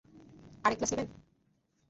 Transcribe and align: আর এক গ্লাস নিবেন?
আর 0.63 0.71
এক 0.73 0.77
গ্লাস 0.79 0.91
নিবেন? 0.91 1.07